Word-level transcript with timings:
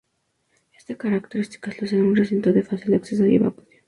Estas 0.75 0.97
características 0.97 1.79
lo 1.79 1.85
hacen 1.85 2.01
un 2.01 2.15
recinto 2.15 2.51
de 2.51 2.63
fácil 2.63 2.95
acceso 2.95 3.23
y 3.27 3.35
evacuación. 3.35 3.79